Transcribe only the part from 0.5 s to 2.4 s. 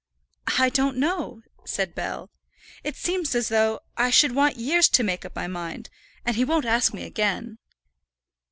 "I don't know," said Bell.